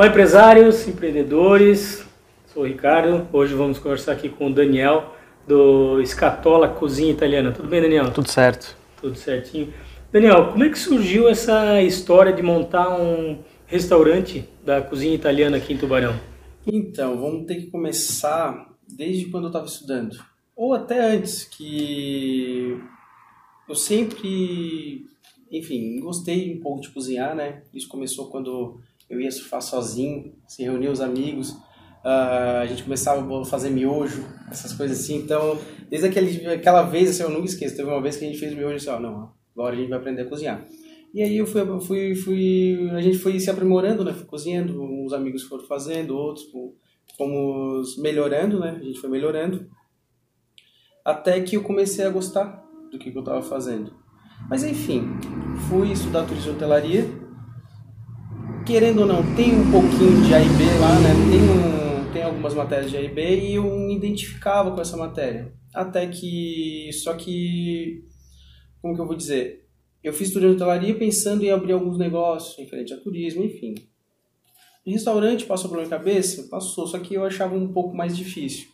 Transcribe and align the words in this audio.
Olá, 0.00 0.08
empresários, 0.08 0.88
empreendedores. 0.88 2.06
Sou 2.46 2.62
o 2.62 2.66
Ricardo. 2.66 3.28
Hoje 3.30 3.52
vamos 3.52 3.78
conversar 3.78 4.12
aqui 4.12 4.30
com 4.30 4.46
o 4.46 4.50
Daniel 4.50 5.14
do 5.46 6.00
Escatola 6.00 6.70
Cozinha 6.70 7.12
Italiana. 7.12 7.52
Tudo 7.52 7.68
bem, 7.68 7.82
Daniel? 7.82 8.10
Tudo 8.10 8.30
certo. 8.30 8.74
Tudo 8.98 9.14
certinho. 9.14 9.74
Daniel, 10.10 10.52
como 10.52 10.64
é 10.64 10.70
que 10.70 10.78
surgiu 10.78 11.28
essa 11.28 11.82
história 11.82 12.32
de 12.32 12.40
montar 12.40 12.98
um 12.98 13.40
restaurante 13.66 14.48
da 14.64 14.80
cozinha 14.80 15.14
italiana 15.14 15.58
aqui 15.58 15.74
em 15.74 15.76
Tubarão? 15.76 16.18
Então, 16.66 17.20
vamos 17.20 17.44
ter 17.44 17.56
que 17.56 17.66
começar 17.66 18.74
desde 18.88 19.26
quando 19.26 19.44
eu 19.44 19.48
estava 19.48 19.66
estudando. 19.66 20.16
Ou 20.56 20.72
até 20.72 20.98
antes, 20.98 21.44
que 21.44 22.74
eu 23.68 23.74
sempre, 23.74 25.04
enfim, 25.52 26.00
gostei 26.00 26.56
um 26.56 26.60
pouco 26.62 26.80
de 26.80 26.88
cozinhar, 26.88 27.36
né? 27.36 27.64
Isso 27.74 27.86
começou 27.86 28.30
quando 28.30 28.80
eu 29.10 29.20
ia 29.20 29.30
surfar 29.30 29.60
sozinho, 29.60 30.32
se 30.46 30.62
reunia 30.62 30.90
os 30.90 31.00
amigos, 31.00 31.50
uh, 31.50 32.60
a 32.62 32.66
gente 32.66 32.84
começava 32.84 33.40
a 33.40 33.44
fazer 33.44 33.68
miojo, 33.70 34.24
essas 34.48 34.72
coisas 34.72 35.00
assim. 35.00 35.16
Então, 35.16 35.58
desde 35.90 36.08
aquele, 36.08 36.46
aquela 36.46 36.82
vez, 36.82 37.10
assim, 37.10 37.24
eu 37.24 37.30
nunca 37.30 37.46
esqueço, 37.46 37.76
teve 37.76 37.88
uma 37.88 38.00
vez 38.00 38.16
que 38.16 38.24
a 38.24 38.28
gente 38.28 38.38
fez 38.38 38.54
miojo 38.54 38.74
e 38.74 38.76
disse, 38.76 38.88
ó, 38.88 39.00
não, 39.00 39.32
agora 39.52 39.74
a 39.74 39.78
gente 39.78 39.88
vai 39.88 39.98
aprender 39.98 40.22
a 40.22 40.28
cozinhar. 40.28 40.64
E 41.12 41.22
aí 41.22 41.36
eu 41.36 41.46
fui, 41.46 41.60
fui, 41.80 42.14
fui, 42.14 42.90
a 42.92 43.00
gente 43.00 43.18
foi 43.18 43.38
se 43.40 43.50
aprimorando, 43.50 44.04
né? 44.04 44.14
Cozinhando, 44.28 44.80
uns 44.80 45.12
amigos 45.12 45.42
foram 45.42 45.64
fazendo, 45.64 46.16
outros 46.16 46.46
fomos 47.18 47.98
melhorando, 47.98 48.60
né? 48.60 48.78
A 48.80 48.84
gente 48.84 49.00
foi 49.00 49.10
melhorando. 49.10 49.68
Até 51.04 51.40
que 51.40 51.56
eu 51.56 51.64
comecei 51.64 52.04
a 52.04 52.10
gostar 52.10 52.64
do 52.92 52.98
que 52.98 53.12
eu 53.12 53.18
estava 53.18 53.42
fazendo. 53.42 53.92
Mas 54.48 54.62
enfim, 54.62 55.02
fui 55.68 55.90
estudar 55.90 56.24
turismo 56.26 56.52
e 56.52 56.54
hotelaria 56.54 57.29
querendo 58.70 59.00
ou 59.00 59.06
não, 59.06 59.34
tem 59.34 59.52
um 59.52 59.68
pouquinho 59.68 60.22
de 60.22 60.32
A 60.32 60.40
e 60.40 60.48
B 60.48 60.64
lá, 60.80 60.94
né? 61.00 61.10
Tem, 61.28 61.40
um, 61.42 62.12
tem 62.12 62.22
algumas 62.22 62.54
matérias 62.54 62.88
de 62.88 62.96
A 62.96 63.02
e 63.02 63.08
B 63.08 63.40
e 63.40 63.54
eu 63.54 63.64
me 63.64 63.96
identificava 63.96 64.70
com 64.70 64.80
essa 64.80 64.96
matéria. 64.96 65.52
Até 65.74 66.06
que. 66.06 66.88
Só 66.92 67.14
que. 67.14 68.04
Como 68.80 68.94
que 68.94 69.00
eu 69.00 69.06
vou 69.06 69.16
dizer? 69.16 69.66
Eu 70.04 70.12
fiz 70.12 70.32
turismo 70.32 70.54
de 70.54 70.62
hotelaria 70.62 70.94
pensando 70.94 71.42
em 71.42 71.50
abrir 71.50 71.72
alguns 71.72 71.98
negócios 71.98 72.56
em 72.60 72.68
frente 72.68 72.94
a 72.94 72.96
turismo, 72.96 73.44
enfim. 73.44 73.74
restaurante 74.86 75.46
passou 75.46 75.68
pela 75.68 75.82
minha 75.82 75.90
cabeça? 75.90 76.48
Passou, 76.48 76.86
só 76.86 76.98
que 77.00 77.14
eu 77.14 77.24
achava 77.24 77.56
um 77.56 77.72
pouco 77.72 77.94
mais 77.94 78.16
difícil. 78.16 78.68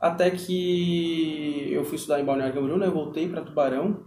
Até 0.00 0.30
que 0.30 1.70
eu 1.72 1.84
fui 1.84 1.96
estudar 1.96 2.20
em 2.20 2.24
Balneário 2.24 2.54
Camboriú, 2.54 2.78
né? 2.78 2.86
Eu 2.86 2.94
voltei 2.94 3.28
para 3.28 3.42
Tubarão 3.42 4.04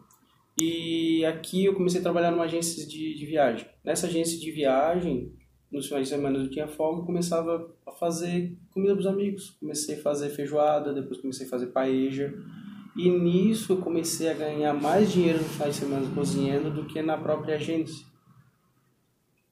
e 0.59 1.23
aqui 1.25 1.65
eu 1.65 1.75
comecei 1.75 1.99
a 1.99 2.03
trabalhar 2.03 2.31
numa 2.31 2.45
agência 2.45 2.85
de, 2.87 3.13
de 3.13 3.25
viagem. 3.25 3.67
Nessa 3.83 4.07
agência 4.07 4.39
de 4.39 4.51
viagem, 4.51 5.33
nos 5.71 5.87
finais 5.87 6.07
de 6.07 6.15
semana 6.15 6.39
eu 6.39 6.49
tinha 6.49 6.67
folga, 6.67 7.05
começava 7.05 7.71
a 7.85 7.91
fazer 7.91 8.57
comida 8.71 8.93
para 8.93 9.01
os 9.01 9.07
amigos. 9.07 9.51
Comecei 9.59 9.95
a 9.95 10.01
fazer 10.01 10.29
feijoada, 10.29 10.93
depois 10.93 11.21
comecei 11.21 11.45
a 11.45 11.49
fazer 11.49 11.67
paeja. 11.67 12.33
E 12.95 13.09
nisso 13.09 13.73
eu 13.73 13.77
comecei 13.77 14.29
a 14.29 14.33
ganhar 14.33 14.73
mais 14.73 15.11
dinheiro 15.11 15.39
no 15.39 15.45
final 15.45 15.69
de 15.69 15.75
semana 15.75 16.15
cozinhando 16.15 16.71
do 16.71 16.87
que 16.87 17.01
na 17.01 17.17
própria 17.17 17.55
agência. 17.55 18.05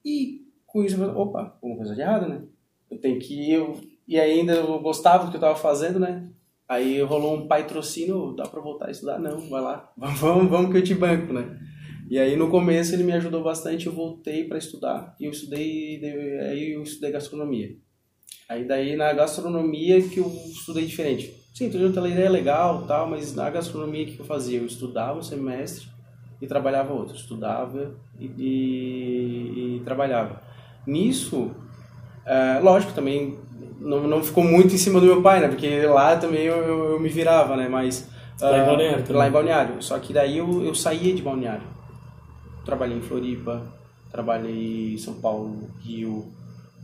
E 0.04 0.46
com 0.66 0.84
isso, 0.84 0.96
eu 0.96 1.00
falei, 1.00 1.16
opa, 1.16 1.58
alguma 1.62 1.78
coisa 1.78 1.96
de 1.96 2.02
errado, 2.02 2.28
né? 2.28 2.44
Eu 2.90 3.00
tenho 3.00 3.20
que 3.20 3.52
ir. 3.52 3.64
E 4.08 4.20
ainda 4.20 4.54
eu 4.54 4.80
gostava 4.80 5.26
do 5.26 5.30
que 5.30 5.38
eu 5.38 5.40
estava 5.40 5.56
fazendo, 5.56 6.00
né? 6.00 6.30
Aí 6.68 7.02
rolou 7.02 7.36
um 7.36 7.48
patrocínio, 7.48 8.34
dá 8.36 8.48
pra 8.48 8.62
voltar 8.62 8.88
a 8.88 8.92
estudar? 8.92 9.20
Não, 9.20 9.50
vai 9.50 9.62
lá, 9.62 9.92
vamos, 9.98 10.50
vamos 10.50 10.72
que 10.72 10.78
eu 10.78 10.84
te 10.84 10.96
banco, 10.96 11.32
né? 11.32 11.60
E 12.10 12.20
aí 12.20 12.36
no 12.36 12.50
começo 12.50 12.94
ele 12.94 13.04
me 13.04 13.14
ajudou 13.14 13.44
bastante, 13.44 13.88
eu 13.88 13.94
voltei 13.94 14.44
para 14.44 14.58
estudar. 14.58 15.16
E 15.20 15.26
eu 15.26 15.32
estudei, 15.32 16.00
aí 16.42 16.74
eu 16.74 16.84
estudei 16.84 17.12
gastronomia. 17.12 17.76
Aí 18.48 18.64
daí 18.64 18.96
na 18.96 19.12
gastronomia 19.12 20.02
que 20.08 20.20
eu 20.20 20.28
estudei 20.28 20.86
diferente. 20.86 21.34
Sim, 21.54 21.70
tudo 21.70 21.88
hotelaria 21.88 22.26
é 22.26 22.30
legal 22.30 22.86
tal, 22.86 23.10
mas 23.10 23.34
na 23.34 23.50
gastronomia 23.50 24.06
que 24.06 24.20
eu 24.20 24.26
fazia? 24.26 24.60
Eu 24.60 24.66
estudava 24.66 25.18
um 25.18 25.24
semestre 25.24 25.88
e 26.42 26.46
trabalhava 26.46 26.94
outro. 26.94 27.16
Estudava 27.16 27.96
e, 28.20 28.26
e, 28.38 29.78
e 29.78 29.82
trabalhava. 29.84 30.44
Nisso, 30.86 31.56
é, 32.26 32.60
lógico, 32.60 32.94
também 32.94 33.38
não, 33.80 34.08
não 34.08 34.24
ficou 34.24 34.44
muito 34.44 34.74
em 34.74 34.78
cima 34.78 35.00
do 35.00 35.06
meu 35.06 35.22
pai, 35.22 35.40
né? 35.40 35.48
Porque 35.48 35.86
lá 35.86 36.16
também 36.16 36.44
eu, 36.44 36.56
eu, 36.56 36.92
eu 36.92 37.00
me 37.00 37.10
virava, 37.10 37.56
né? 37.56 37.68
Mas... 37.68 38.08
Lá 38.42 38.58
em 38.58 38.66
Balneário 38.66 39.04
também. 39.04 39.18
Lá 39.18 39.28
em 39.28 39.32
Balneário. 39.32 39.84
Só 39.84 39.98
que 40.00 40.12
daí 40.12 40.38
eu, 40.38 40.64
eu 40.64 40.76
saía 40.76 41.14
de 41.14 41.22
Balneário. 41.22 41.64
Trabalhei 42.66 42.98
em 42.98 43.02
Floripa, 43.02 43.62
trabalhei 44.12 44.96
em 44.96 44.98
São 44.98 45.14
Paulo, 45.16 45.70
Rio, 45.82 46.32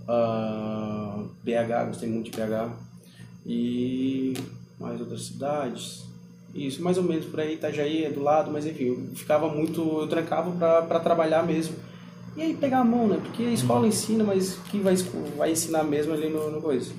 uh, 0.08 0.10
ah, 0.10 1.24
BH, 1.44 1.88
gostei 1.88 2.10
muito 2.10 2.30
de 2.30 2.38
BH. 2.38 2.70
E 3.46 4.34
mais 4.80 5.00
outras 5.00 5.24
cidades. 5.24 6.06
Isso, 6.54 6.84
mais 6.84 6.98
ou 6.98 7.04
menos 7.04 7.26
por 7.26 7.40
aí, 7.40 7.54
Itajaí 7.54 8.04
é 8.04 8.10
do 8.10 8.22
lado, 8.22 8.52
mas 8.52 8.66
enfim, 8.66 8.86
eu 8.86 9.16
ficava 9.16 9.48
muito, 9.48 10.02
eu 10.02 10.08
trancava 10.08 10.82
para 10.82 11.00
trabalhar 11.00 11.44
mesmo. 11.44 11.76
E 12.36 12.42
aí 12.42 12.56
pegar 12.56 12.80
a 12.80 12.84
mão, 12.84 13.08
né? 13.08 13.20
Porque 13.22 13.44
a 13.44 13.52
escola 13.52 13.88
ensina, 13.88 14.24
mas 14.24 14.58
quem 14.70 14.82
vai, 14.82 14.96
vai 15.38 15.52
ensinar 15.52 15.84
mesmo 15.84 16.14
ali 16.14 16.30
no, 16.30 16.50
no 16.50 16.62
coisa. 16.62 16.94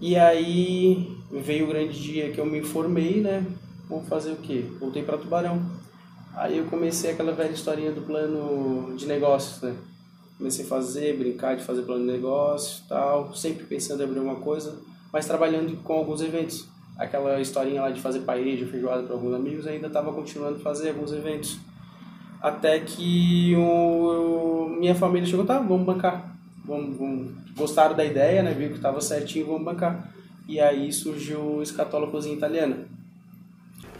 E 0.00 0.16
aí 0.16 1.16
veio 1.30 1.64
o 1.64 1.68
grande 1.68 2.00
dia 2.00 2.30
que 2.30 2.40
eu 2.40 2.46
me 2.46 2.62
formei, 2.62 3.20
né? 3.20 3.44
Vou 3.88 4.02
fazer 4.02 4.32
o 4.32 4.36
quê? 4.36 4.64
Voltei 4.80 5.02
para 5.02 5.18
Tubarão. 5.18 5.60
Aí 6.34 6.58
eu 6.58 6.64
comecei 6.66 7.10
aquela 7.10 7.32
velha 7.32 7.52
historinha 7.52 7.92
do 7.92 8.02
plano 8.02 8.94
de 8.96 9.06
negócios, 9.06 9.62
né? 9.62 9.74
Comecei 10.36 10.64
a 10.64 10.68
fazer, 10.68 11.16
brincar 11.16 11.56
de 11.56 11.64
fazer 11.64 11.82
plano 11.82 12.04
de 12.04 12.12
negócio 12.12 12.84
tal, 12.88 13.34
sempre 13.34 13.64
pensando 13.64 14.02
em 14.02 14.04
abrir 14.04 14.20
uma 14.20 14.36
coisa, 14.36 14.78
mas 15.10 15.26
trabalhando 15.26 15.74
com 15.82 15.94
alguns 15.94 16.20
eventos. 16.20 16.66
Aquela 16.98 17.40
historinha 17.40 17.82
lá 17.82 17.90
de 17.90 18.00
fazer 18.00 18.20
paella, 18.20 18.66
feijoada 18.66 19.02
para 19.02 19.14
alguns 19.14 19.34
amigos, 19.34 19.66
ainda 19.66 19.86
estava 19.86 20.12
continuando 20.12 20.56
a 20.56 20.60
fazer 20.60 20.90
alguns 20.90 21.12
eventos. 21.12 21.58
Até 22.40 22.80
que 22.80 23.54
o, 23.56 24.76
minha 24.78 24.94
família 24.94 25.26
chegou, 25.26 25.44
tá, 25.44 25.58
vamos 25.58 25.86
bancar. 25.86 26.36
Vamos, 26.64 26.96
vamos. 26.96 27.32
Gostaram 27.56 27.94
da 27.94 28.04
ideia, 28.04 28.42
né? 28.42 28.52
Viu 28.52 28.68
que 28.68 28.76
estava 28.76 29.00
certinho, 29.00 29.46
vamos 29.46 29.64
bancar. 29.64 30.10
E 30.48 30.60
aí 30.60 30.92
surgiu 30.92 31.40
o 31.40 31.62
Escatola 31.62 32.06
Cozinha 32.06 32.36
Italiana. 32.36 32.76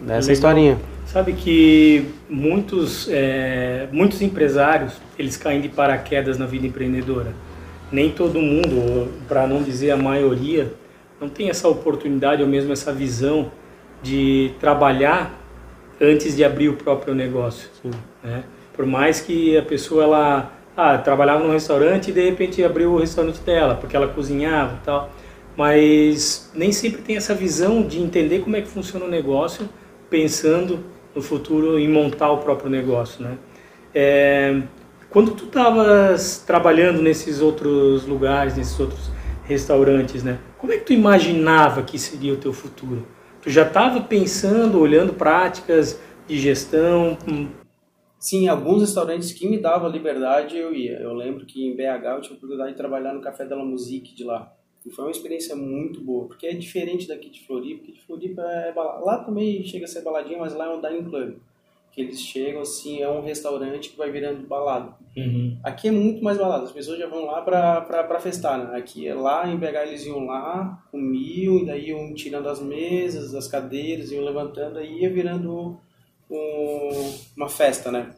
Nessa 0.00 0.32
historinha. 0.32 0.78
Sabe 1.06 1.32
que 1.32 2.06
muitos, 2.28 3.08
é, 3.10 3.88
muitos 3.92 4.20
empresários, 4.20 4.94
eles 5.18 5.36
caem 5.36 5.60
de 5.60 5.68
paraquedas 5.68 6.38
na 6.38 6.46
vida 6.46 6.66
empreendedora. 6.66 7.32
Nem 7.90 8.10
todo 8.10 8.40
mundo, 8.40 9.12
para 9.28 9.46
não 9.46 9.62
dizer 9.62 9.92
a 9.92 9.96
maioria, 9.96 10.74
não 11.20 11.28
tem 11.28 11.48
essa 11.48 11.68
oportunidade 11.68 12.42
ou 12.42 12.48
mesmo 12.48 12.72
essa 12.72 12.92
visão 12.92 13.50
de 14.02 14.52
trabalhar 14.60 15.45
antes 16.00 16.36
de 16.36 16.44
abrir 16.44 16.68
o 16.68 16.74
próprio 16.74 17.14
negócio. 17.14 17.68
Né? 18.22 18.44
Por 18.72 18.86
mais 18.86 19.20
que 19.20 19.56
a 19.56 19.62
pessoa 19.62 20.04
ela 20.04 20.52
ah, 20.76 20.98
trabalhava 20.98 21.42
num 21.42 21.52
restaurante 21.52 22.10
e 22.10 22.12
de 22.12 22.22
repente 22.22 22.62
abriu 22.62 22.92
o 22.92 22.98
restaurante 22.98 23.40
dela, 23.40 23.74
porque 23.74 23.96
ela 23.96 24.08
cozinhava 24.08 24.78
e 24.80 24.84
tal. 24.84 25.10
Mas 25.56 26.50
nem 26.54 26.70
sempre 26.70 27.00
tem 27.00 27.16
essa 27.16 27.34
visão 27.34 27.82
de 27.82 28.00
entender 28.00 28.40
como 28.40 28.56
é 28.56 28.60
que 28.60 28.68
funciona 28.68 29.06
o 29.06 29.08
negócio, 29.08 29.68
pensando 30.10 30.80
no 31.14 31.22
futuro 31.22 31.78
em 31.78 31.88
montar 31.88 32.30
o 32.30 32.38
próprio 32.38 32.68
negócio, 32.68 33.24
né? 33.24 33.38
É, 33.94 34.60
quando 35.08 35.30
tu 35.30 35.44
estavas 35.46 36.44
trabalhando 36.46 37.00
nesses 37.00 37.40
outros 37.40 38.06
lugares, 38.06 38.54
nesses 38.54 38.78
outros 38.78 39.10
restaurantes, 39.44 40.22
né? 40.22 40.38
Como 40.58 40.74
é 40.74 40.76
que 40.76 40.84
tu 40.84 40.92
imaginava 40.92 41.82
que 41.82 41.98
seria 41.98 42.34
o 42.34 42.36
teu 42.36 42.52
futuro? 42.52 43.06
Tu 43.46 43.50
já 43.50 43.62
estava 43.62 44.00
pensando, 44.00 44.80
olhando 44.80 45.14
práticas 45.14 46.02
de 46.26 46.36
gestão? 46.36 47.16
Sim, 48.18 48.48
alguns 48.48 48.80
restaurantes 48.80 49.30
que 49.30 49.48
me 49.48 49.56
davam 49.56 49.88
liberdade 49.88 50.56
eu 50.58 50.74
ia. 50.74 50.98
Eu 50.98 51.14
lembro 51.14 51.46
que 51.46 51.64
em 51.64 51.76
BH 51.76 52.06
eu 52.06 52.20
tive 52.22 52.34
a 52.34 52.36
oportunidade 52.38 52.70
de 52.72 52.76
trabalhar 52.76 53.14
no 53.14 53.20
Café 53.20 53.44
Della 53.44 53.64
Musique 53.64 54.16
de 54.16 54.24
lá. 54.24 54.52
E 54.84 54.90
foi 54.90 55.04
uma 55.04 55.12
experiência 55.12 55.54
muito 55.54 56.00
boa, 56.00 56.26
porque 56.26 56.48
é 56.48 56.54
diferente 56.54 57.06
daqui 57.06 57.30
de 57.30 57.46
Floripa, 57.46 57.82
porque 57.84 57.92
de 57.92 58.04
Floripa 58.04 58.42
é 58.42 58.72
balada. 58.72 59.04
Lá 59.04 59.18
também 59.18 59.62
chega 59.62 59.84
a 59.84 59.88
ser 59.88 60.02
baladinha, 60.02 60.40
mas 60.40 60.52
lá 60.52 60.64
é 60.64 60.74
um 60.74 60.80
dining 60.80 61.08
club 61.08 61.36
que 61.96 62.02
eles 62.02 62.20
chegam 62.20 62.60
assim, 62.60 63.00
é 63.00 63.08
um 63.08 63.22
restaurante 63.22 63.88
que 63.88 63.96
vai 63.96 64.10
virando 64.10 64.46
balada. 64.46 64.94
Uhum. 65.16 65.58
Aqui 65.64 65.88
é 65.88 65.90
muito 65.90 66.22
mais 66.22 66.36
balada, 66.36 66.64
as 66.64 66.72
pessoas 66.72 66.98
já 66.98 67.06
vão 67.06 67.24
lá 67.24 67.40
pra, 67.40 67.80
pra, 67.80 68.04
pra 68.04 68.20
festar, 68.20 68.58
né? 68.58 68.76
Aqui 68.76 69.08
é 69.08 69.14
lá, 69.14 69.48
em 69.48 69.56
BH 69.56 69.88
eles 69.88 70.04
iam 70.04 70.26
lá, 70.26 70.84
comiam, 70.90 71.56
e 71.56 71.64
daí 71.64 71.88
iam 71.88 72.12
tirando 72.12 72.50
as 72.50 72.60
mesas, 72.60 73.34
as 73.34 73.48
cadeiras, 73.48 74.12
iam 74.12 74.22
levantando, 74.22 74.78
aí 74.78 75.00
ia 75.00 75.10
virando 75.10 75.80
um, 76.30 77.14
uma 77.34 77.48
festa, 77.48 77.90
né? 77.90 78.14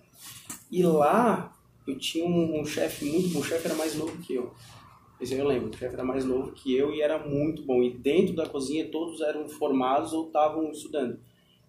E 0.73 0.83
lá 0.83 1.53
eu 1.87 1.97
tinha 1.97 2.27
um, 2.27 2.61
um 2.61 2.67
chefe 2.67 3.05
muito 3.05 3.29
bom, 3.29 3.39
o 3.39 3.45
chefe 3.45 3.69
era 3.69 3.77
mais 3.77 3.95
novo 3.95 4.19
que 4.19 4.35
eu. 4.35 4.53
Esse 5.21 5.35
eu 5.35 5.47
lembro, 5.47 5.71
o 5.71 5.77
chefe 5.77 5.95
era 5.95 6.05
mais 6.05 6.25
novo 6.25 6.51
que 6.51 6.77
eu 6.77 6.93
e 6.93 7.01
era 7.01 7.25
muito 7.25 7.63
bom. 7.63 7.81
E 7.81 7.97
dentro 7.97 8.35
da 8.35 8.47
cozinha 8.47 8.91
todos 8.91 9.21
eram 9.21 9.49
formados 9.49 10.13
ou 10.13 10.27
estavam 10.27 10.69
estudando. 10.73 11.21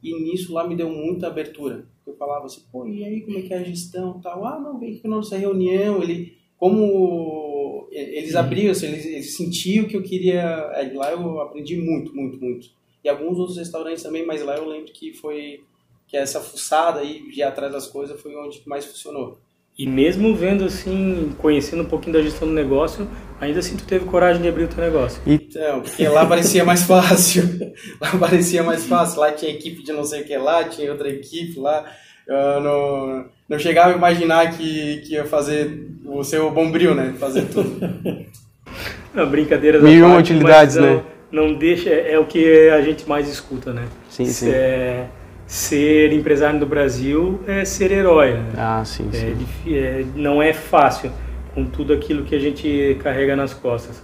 E 0.02 0.14
nisso 0.14 0.54
lá 0.54 0.68
me 0.68 0.76
deu 0.76 0.90
muita 0.90 1.28
abertura. 1.28 1.88
Eu 2.10 2.16
falava 2.16 2.46
assim, 2.46 2.62
pô, 2.72 2.88
e 2.88 3.04
aí 3.04 3.22
como 3.22 3.38
é 3.38 3.42
que 3.42 3.54
é 3.54 3.58
a 3.58 3.64
gestão 3.64 4.20
tal? 4.20 4.46
Ah, 4.46 4.60
não, 4.60 4.80
vem 4.80 4.96
aqui 4.96 5.08
na 5.08 5.18
nossa 5.18 5.38
reunião. 5.38 6.02
Ele, 6.02 6.34
como 6.58 7.88
eles 7.92 8.36
abriam, 8.36 8.72
assim, 8.72 8.88
eles, 8.88 9.06
eles, 9.06 9.38
sentiam 9.38 9.86
que 9.86 9.96
eu 9.96 10.04
queria. 10.04 10.42
É, 10.74 10.92
lá 10.94 11.12
eu 11.12 11.42
aprendi 11.42 11.78
muito, 11.78 12.14
muito, 12.16 12.40
muito. 12.40 12.70
E 13.04 13.10
alguns 13.10 13.38
outros 13.38 13.58
restaurantes 13.58 14.04
também, 14.04 14.26
mas 14.26 14.44
lá 14.44 14.58
eu 14.58 14.68
lembro 14.68 14.92
que 14.92 15.14
foi 15.14 15.64
que 16.08 16.18
essa 16.18 16.42
fuçada 16.42 17.00
aí 17.00 17.30
de 17.30 17.40
ir 17.40 17.44
atrás 17.44 17.72
das 17.72 17.88
coisas 17.88 18.20
foi 18.20 18.36
onde 18.36 18.62
mais 18.66 18.86
funcionou. 18.86 19.38
E 19.80 19.88
mesmo 19.88 20.36
vendo 20.36 20.66
assim, 20.66 21.32
conhecendo 21.38 21.84
um 21.84 21.86
pouquinho 21.86 22.12
da 22.12 22.22
gestão 22.22 22.46
do 22.46 22.54
negócio, 22.54 23.08
ainda 23.40 23.60
assim 23.60 23.78
tu 23.78 23.86
teve 23.86 24.04
coragem 24.04 24.42
de 24.42 24.50
abrir 24.50 24.66
o 24.66 24.68
teu 24.68 24.84
negócio. 24.84 25.22
Então, 25.26 25.80
porque 25.80 26.06
lá 26.06 26.26
parecia 26.26 26.66
mais 26.66 26.84
fácil. 26.84 27.44
lá 28.02 28.12
parecia 28.20 28.62
mais 28.62 28.86
fácil. 28.86 29.22
Lá 29.22 29.32
tinha 29.32 29.50
equipe 29.50 29.82
de 29.82 29.94
não 29.94 30.04
sei 30.04 30.24
o 30.24 30.26
que 30.26 30.36
lá, 30.36 30.66
tinha 30.66 30.92
outra 30.92 31.08
equipe 31.08 31.58
lá. 31.58 31.86
Eu 32.28 32.60
não, 32.60 33.26
não 33.48 33.58
chegava 33.58 33.94
a 33.94 33.96
imaginar 33.96 34.52
que, 34.52 34.98
que 34.98 35.14
ia 35.14 35.24
fazer 35.24 35.88
o 36.04 36.26
seu 36.26 36.52
bombril, 36.52 36.94
né? 36.94 37.16
Fazer 37.18 37.46
tudo. 37.46 37.80
não, 39.16 39.30
brincadeira 39.30 39.80
Mil 39.80 40.06
parte, 40.10 40.34
utilidades, 40.34 40.76
não, 40.76 40.98
né? 40.98 41.04
Não 41.32 41.54
deixa, 41.54 41.90
é 41.90 42.20
o 42.20 42.26
que 42.26 42.68
a 42.68 42.82
gente 42.82 43.08
mais 43.08 43.30
escuta, 43.30 43.72
né? 43.72 43.88
Sim, 44.10 44.26
sim. 44.26 44.50
É, 44.52 45.06
ser 45.50 46.14
empresário 46.14 46.60
no 46.60 46.66
Brasil 46.68 47.40
é 47.48 47.66
ser 47.66 47.92
herói. 47.92 48.34
Né? 48.34 48.54
Ah, 48.56 48.86
sim, 48.86 49.10
é, 49.12 49.36
sim. 49.36 49.76
É, 49.76 50.06
não 50.16 50.40
é 50.40 50.54
fácil 50.54 51.12
com 51.56 51.66
tudo 51.66 51.92
aquilo 51.92 52.24
que 52.24 52.36
a 52.36 52.40
gente 52.40 52.96
carrega 53.02 53.36
nas 53.36 53.52
costas. 53.52 54.04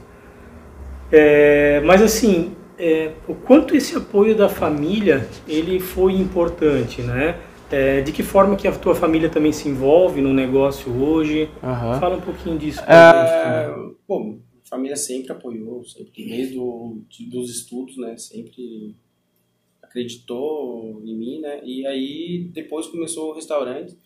É, 1.12 1.82
mas 1.82 2.02
assim, 2.02 2.56
é, 2.80 3.12
o 3.28 3.36
quanto 3.36 3.76
esse 3.76 3.96
apoio 3.96 4.36
da 4.36 4.50
família 4.50 5.30
ele 5.48 5.80
foi 5.80 6.14
importante, 6.14 7.04
né? 7.04 7.40
É, 7.72 8.02
de 8.02 8.12
que 8.12 8.24
forma 8.24 8.56
que 8.56 8.68
a 8.68 8.72
tua 8.72 8.96
família 8.96 9.30
também 9.30 9.52
se 9.52 9.70
envolve 9.70 10.22
no 10.22 10.34
negócio 10.34 10.92
hoje? 11.00 11.48
Uhum. 11.62 12.00
Fala 12.00 12.16
um 12.16 12.22
pouquinho 12.22 12.58
disso. 12.58 12.82
É, 12.88 13.72
bom, 14.08 14.40
a 14.66 14.68
família 14.68 14.96
sempre 14.96 15.32
apoiou, 15.32 15.84
sempre 15.86 16.26
desde 16.26 16.58
o, 16.58 17.04
dos 17.30 17.52
estudos, 17.52 17.98
né? 17.98 18.18
Sempre 18.18 18.96
acreditou 19.96 21.02
em 21.06 21.16
mim, 21.16 21.40
né? 21.40 21.62
E 21.64 21.88
aí 21.88 22.50
depois 22.54 22.88
começou 22.88 23.32
o 23.32 23.34
restaurante. 23.34 23.98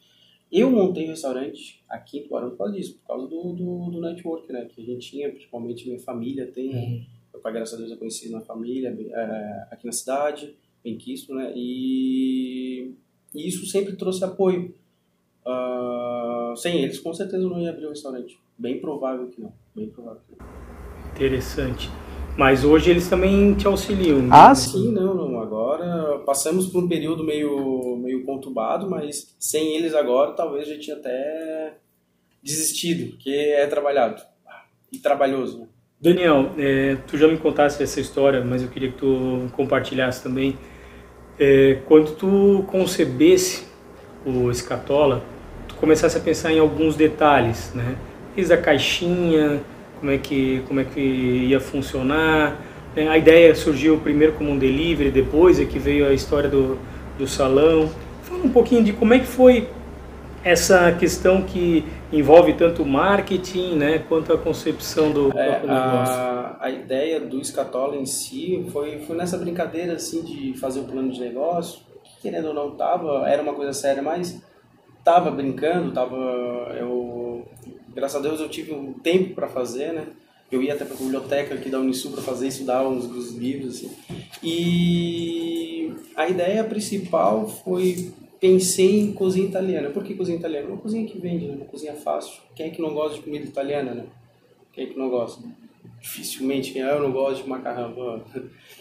Eu 0.52 0.70
montei 0.70 1.06
o 1.06 1.10
restaurante 1.10 1.84
aqui 1.90 2.20
em 2.20 2.24
Tubarão 2.24 2.52
por 2.52 2.58
causa 2.58 2.74
disso, 2.74 3.00
por 3.00 3.08
causa 3.08 3.28
do, 3.28 3.54
do, 3.54 3.92
do 3.92 4.02
network, 4.02 4.52
né? 4.52 4.66
Que 4.66 4.82
a 4.82 4.86
gente 4.86 5.10
tinha, 5.10 5.30
principalmente 5.30 5.88
minha 5.88 6.00
família 6.00 6.48
tem, 6.48 6.74
né? 6.74 6.82
Uhum. 6.82 7.06
Eu, 7.34 7.42
graças 7.42 7.74
a 7.74 7.78
Deus, 7.78 7.92
eu 7.92 7.98
conheci 7.98 8.30
na 8.32 8.42
família, 8.42 8.90
é, 8.90 9.68
aqui 9.72 9.86
na 9.86 9.92
cidade, 9.92 10.56
em 10.84 10.98
Quisto, 10.98 11.34
né? 11.34 11.54
E, 11.56 12.94
e, 13.34 13.48
isso 13.48 13.66
sempre 13.66 13.96
trouxe 13.96 14.24
apoio. 14.24 14.74
Uh, 15.46 16.56
sem 16.56 16.84
eles, 16.84 17.00
com 17.00 17.14
certeza, 17.14 17.44
eu 17.44 17.50
não 17.50 17.62
ia 17.62 17.70
abrir 17.70 17.86
o 17.86 17.90
restaurante. 17.90 18.40
Bem 18.58 18.80
provável 18.80 19.28
que 19.28 19.42
não. 19.42 19.54
Bem 19.76 19.90
provável 19.90 20.22
que 20.28 20.36
não. 20.38 21.14
Interessante. 21.16 21.90
Mas 22.40 22.64
hoje 22.64 22.90
eles 22.90 23.10
também 23.10 23.54
te 23.54 23.68
auxiliam. 23.68 24.20
Né? 24.20 24.30
Ah, 24.32 24.56
sim, 24.56 24.94
não, 24.94 25.14
não. 25.14 25.42
Agora 25.42 26.20
passamos 26.20 26.68
por 26.68 26.82
um 26.82 26.88
período 26.88 27.22
meio, 27.22 27.98
meio 27.98 28.24
conturbado, 28.24 28.90
mas 28.90 29.36
sem 29.38 29.76
eles 29.76 29.94
agora 29.94 30.32
talvez 30.32 30.64
a 30.64 30.72
gente 30.72 30.86
tinha 30.86 30.96
até 30.96 31.74
desistido, 32.42 33.12
porque 33.12 33.30
é 33.30 33.68
trabalhado 33.68 34.22
e 34.90 34.98
trabalhoso. 35.00 35.60
Né? 35.60 35.68
Daniel, 36.00 36.52
é, 36.58 36.96
tu 37.06 37.18
já 37.18 37.28
me 37.28 37.38
contasse 37.38 37.84
essa 37.84 38.00
história, 38.00 38.42
mas 38.42 38.64
eu 38.64 38.70
queria 38.70 38.90
que 38.90 39.00
tu 39.00 39.50
compartilhasse 39.52 40.24
também. 40.24 40.58
É, 41.38 41.80
quando 41.88 42.16
tu 42.16 42.64
concebesse 42.68 43.68
o 44.26 44.50
Escatola, 44.50 45.22
tu 45.68 45.76
começasse 45.76 46.18
a 46.18 46.22
pensar 46.22 46.54
em 46.54 46.60
alguns 46.60 46.96
detalhes, 46.96 47.74
né? 47.74 47.98
Desde 48.34 48.54
a 48.54 48.58
caixinha, 48.58 49.62
como 50.00 50.12
é 50.12 50.18
que, 50.18 50.64
como 50.68 50.80
é 50.80 50.84
que 50.84 51.00
ia 51.00 51.60
funcionar. 51.60 52.58
É, 52.96 53.08
a 53.08 53.18
ideia 53.18 53.54
surgiu 53.54 53.98
primeiro 54.00 54.34
como 54.34 54.52
um 54.52 54.58
delivery, 54.58 55.12
depois 55.12 55.60
é 55.60 55.66
que 55.66 55.78
veio 55.78 56.08
a 56.08 56.14
história 56.14 56.50
do, 56.50 56.78
do 57.18 57.28
salão. 57.28 57.90
Fala 58.24 58.44
um 58.44 58.50
pouquinho 58.50 58.84
de 58.84 58.94
como 58.94 59.14
é 59.14 59.20
que 59.20 59.28
foi 59.28 59.68
essa 60.44 60.92
questão 60.94 61.42
que 61.42 61.86
envolve 62.12 62.54
tanto 62.54 62.84
o 62.84 62.86
marketing 62.86 63.76
né, 63.76 64.00
quanto 64.00 64.34
a 64.34 64.38
concepção 64.38 65.12
do 65.12 65.38
é. 65.38 65.62
A, 65.68 66.58
a 66.62 66.70
ideia 66.72 67.20
do 67.20 67.44
Scatola 67.44 67.96
em 67.98 68.06
si 68.06 68.66
foi, 68.72 69.00
foi 69.00 69.16
nessa 69.18 69.38
brincadeira 69.38 69.94
assim, 69.94 70.24
de 70.24 70.58
fazer 70.58 70.80
o 70.80 70.86
plano 70.86 71.12
de 71.12 71.20
negócio, 71.20 71.82
que 72.04 72.22
querendo 72.22 72.48
ou 72.48 72.54
não 72.54 72.72
tava, 72.72 73.28
era 73.28 73.42
uma 73.42 73.54
coisa 73.54 73.74
séria, 73.74 74.02
mas 74.02 74.42
tava 75.04 75.30
brincando, 75.30 75.92
tava 75.92 76.16
eu 76.80 77.19
graças 77.94 78.18
a 78.18 78.22
Deus 78.22 78.40
eu 78.40 78.50
tive 78.50 78.74
um 78.74 78.94
tempo 78.94 79.36
para 79.36 79.48
fazer, 79.48 79.94
né? 79.94 80.08
Eu 80.52 80.64
ia 80.64 80.74
até 80.74 80.84
para 80.84 80.96
a 80.96 80.98
biblioteca 80.98 81.54
aqui 81.54 81.70
da 81.70 81.80
Unisul 81.80 82.12
para 82.12 82.24
fazer, 82.24 82.48
estudar 82.48 82.88
uns 82.88 83.08
dos 83.08 83.36
livros, 83.36 83.76
assim. 83.76 83.92
E 84.42 85.94
a 86.16 86.28
ideia 86.28 86.64
principal 86.64 87.48
foi 87.48 88.12
pensei 88.40 89.02
em 89.02 89.12
cozinha 89.12 89.48
italiana. 89.48 89.90
Por 89.90 90.04
que 90.04 90.16
cozinha 90.16 90.38
italiana? 90.38 90.70
Uma 90.70 90.78
cozinha 90.78 91.06
que 91.06 91.20
vende, 91.20 91.46
né? 91.46 91.56
uma 91.56 91.66
cozinha 91.66 91.94
fácil. 91.94 92.42
Quem 92.56 92.68
é 92.68 92.70
que 92.70 92.82
não 92.82 92.94
gosta 92.94 93.18
de 93.18 93.24
comida 93.24 93.46
italiana, 93.46 93.94
né? 93.94 94.06
Quem 94.74 94.86
é 94.86 94.88
que 94.88 94.98
não 94.98 95.10
gosta? 95.10 95.44
Dificilmente 96.02 96.72
quem 96.72 96.82
é, 96.82 96.92
eu 96.92 97.02
não 97.02 97.12
gosto 97.12 97.44
de 97.44 97.50
macarrão. 97.50 98.24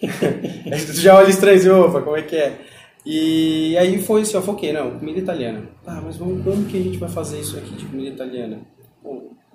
tu 0.01 0.93
já 0.95 1.17
olha 1.17 1.29
estranho, 1.29 1.85
opa, 1.85 2.01
como 2.01 2.17
é 2.17 2.23
que 2.23 2.37
é? 2.37 2.59
E 3.05 3.77
aí 3.77 4.01
foi 4.01 4.23
assim, 4.23 4.35
eu 4.35 4.43
foquei, 4.43 4.73
não, 4.73 4.99
comida 4.99 5.19
italiana. 5.19 5.69
Ah, 5.87 6.01
mas 6.05 6.17
vamos, 6.17 6.45
como 6.45 6.67
que 6.67 6.77
a 6.77 6.83
gente 6.83 6.99
vai 6.99 7.09
fazer 7.09 7.41
isso 7.41 7.57
aqui 7.57 7.75
de 7.75 7.87
comida 7.87 8.11
italiana? 8.11 8.61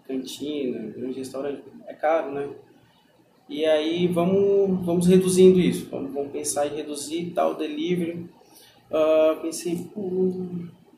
Cantina, 0.08 0.92
grande 0.96 1.20
restaurante, 1.20 1.64
é 1.88 1.94
caro, 1.94 2.32
né? 2.32 2.50
E 3.50 3.66
aí 3.66 4.08
vamos, 4.08 4.86
vamos 4.86 5.08
reduzindo 5.08 5.60
isso, 5.60 5.88
vamos, 5.90 6.14
vamos 6.14 6.32
pensar 6.32 6.68
em 6.68 6.76
reduzir 6.76 7.32
tal 7.36 7.56
delivery. 7.56 8.26
Uh, 8.90 9.42
pensei, 9.42 9.88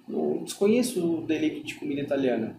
não 0.07 0.44
desconheço 0.44 1.18
o 1.18 1.22
delivery 1.22 1.63
de 1.63 1.75
comida 1.75 2.02
italiana. 2.02 2.56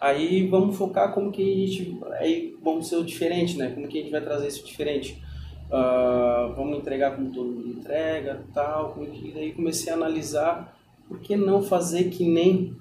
Aí 0.00 0.46
vamos 0.46 0.76
focar 0.76 1.12
como 1.12 1.32
que 1.32 1.42
a 1.42 1.66
gente, 1.66 1.98
aí 2.20 2.56
vamos 2.62 2.88
ser 2.88 2.96
o 2.96 3.04
diferente, 3.04 3.56
né? 3.56 3.70
Como 3.74 3.88
que 3.88 3.98
a 3.98 4.02
gente 4.02 4.12
vai 4.12 4.20
trazer 4.20 4.48
isso 4.48 4.64
diferente. 4.64 5.20
Uh, 5.66 6.54
vamos 6.54 6.78
entregar 6.78 7.16
como 7.16 7.32
todo 7.32 7.50
mundo 7.50 7.78
entrega, 7.80 8.42
tal. 8.54 8.96
E 9.02 9.32
daí 9.32 9.52
comecei 9.52 9.92
a 9.92 9.96
analisar 9.96 10.76
por 11.08 11.18
que 11.20 11.36
não 11.36 11.62
fazer 11.62 12.10
que 12.10 12.24
nem 12.24 12.76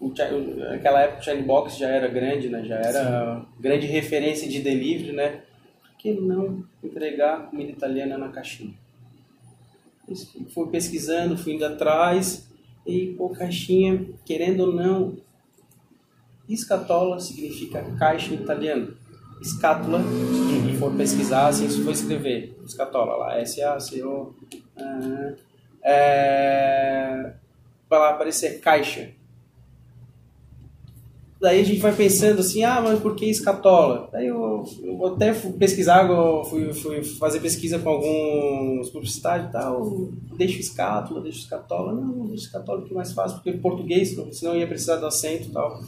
o, 0.00 0.12
naquela 0.56 1.00
época 1.02 1.20
o 1.20 1.24
Chatbox 1.24 1.76
já 1.76 1.88
era 1.88 2.08
grande, 2.08 2.48
né? 2.48 2.64
Já 2.64 2.76
era 2.76 3.40
Sim. 3.40 3.46
grande 3.60 3.86
referência 3.86 4.48
de 4.48 4.60
delivery, 4.60 5.12
né? 5.12 5.42
Por 5.82 5.96
que 5.98 6.12
não 6.12 6.64
entregar 6.82 7.46
comida 7.46 7.70
italiana 7.70 8.18
na 8.18 8.28
caixinha? 8.28 8.74
Fui 10.50 10.68
pesquisando, 10.68 11.36
fui 11.36 11.54
indo 11.54 11.64
atrás 11.64 12.46
e 12.86 13.14
pô, 13.16 13.30
caixinha, 13.30 14.06
querendo 14.24 14.60
ou 14.60 14.72
não, 14.72 15.16
escatola 16.48 17.18
significa 17.20 17.82
caixa 17.98 18.34
em 18.34 18.36
italiano. 18.36 18.94
Escátula, 19.40 20.00
se 20.00 20.76
for 20.78 20.94
pesquisar, 20.94 21.48
assim, 21.48 21.68
se 21.68 21.82
for 21.82 21.90
escrever, 21.90 22.56
escatola 22.64 23.16
lá, 23.16 23.38
S-A-C-O, 23.40 24.34
uh, 24.78 25.36
é, 25.82 27.32
para 27.88 28.10
aparecer 28.10 28.60
caixa 28.60 29.10
Daí 31.44 31.60
a 31.60 31.62
gente 31.62 31.78
vai 31.78 31.94
pensando 31.94 32.40
assim, 32.40 32.64
ah, 32.64 32.80
mas 32.80 32.98
por 33.00 33.14
que 33.14 33.26
escatola? 33.26 34.08
Daí 34.10 34.28
eu, 34.28 34.64
eu 34.82 35.06
até 35.08 35.34
fui 35.34 35.52
pesquisar, 35.52 36.08
fui, 36.48 36.72
fui 36.72 37.04
fazer 37.04 37.38
pesquisa 37.40 37.78
com 37.78 37.90
alguns 37.90 38.88
publicitários 38.88 39.50
e 39.50 39.52
tal, 39.52 40.08
deixa 40.38 40.58
escátula, 40.58 41.20
deixa 41.20 41.40
escatola. 41.40 41.92
Não, 41.92 42.24
deixa 42.28 42.44
escatola 42.44 42.80
que 42.80 42.92
é 42.92 42.94
mais 42.94 43.12
fácil, 43.12 43.36
porque 43.36 43.52
português, 43.58 44.16
senão 44.32 44.56
ia 44.56 44.66
precisar 44.66 44.96
do 44.96 45.04
acento 45.04 45.50
e 45.50 45.52
tal. 45.52 45.82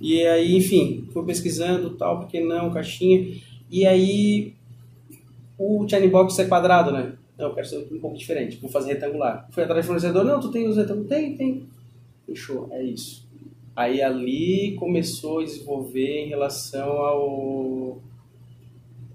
E 0.00 0.26
aí, 0.26 0.56
enfim, 0.56 1.06
fui 1.12 1.24
pesquisando 1.24 1.90
tal, 1.90 2.18
porque 2.18 2.40
não, 2.40 2.72
caixinha. 2.72 3.40
E 3.70 3.86
aí, 3.86 4.54
o 5.56 5.86
Box 6.10 6.36
é 6.40 6.46
quadrado, 6.46 6.90
né? 6.90 7.12
Não, 7.38 7.50
eu 7.50 7.54
quero 7.54 7.68
ser 7.68 7.86
um 7.92 8.00
pouco 8.00 8.18
diferente, 8.18 8.58
vou 8.60 8.68
fazer 8.68 8.94
retangular. 8.94 9.46
Fui 9.52 9.62
atrás 9.62 9.84
do 9.84 9.86
fornecedor, 9.86 10.24
não, 10.24 10.40
tu 10.40 10.50
tem 10.50 10.66
os 10.66 10.76
retângulos? 10.76 11.08
Tem, 11.08 11.36
tem. 11.36 11.62
Fechou, 12.26 12.66
é 12.72 12.82
isso. 12.82 13.29
Aí 13.80 14.02
ali 14.02 14.76
começou 14.78 15.38
a 15.38 15.44
desenvolver 15.44 16.26
em 16.26 16.28
relação 16.28 16.98
ao. 16.98 17.98